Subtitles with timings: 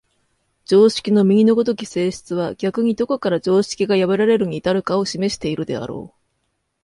[0.65, 6.19] 常識の右の如き性質は逆にどこから常識が破られるに至るかを示しているであろう。